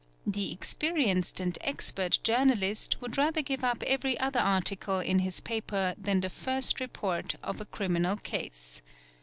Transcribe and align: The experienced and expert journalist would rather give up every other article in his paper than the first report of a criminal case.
The 0.25 0.51
experienced 0.51 1.39
and 1.39 1.55
expert 1.61 2.17
journalist 2.23 2.99
would 3.01 3.19
rather 3.19 3.43
give 3.43 3.63
up 3.63 3.83
every 3.83 4.19
other 4.19 4.39
article 4.39 4.99
in 4.99 5.19
his 5.19 5.41
paper 5.41 5.93
than 5.95 6.21
the 6.21 6.29
first 6.31 6.79
report 6.79 7.35
of 7.43 7.61
a 7.61 7.65
criminal 7.65 8.15
case. 8.17 8.81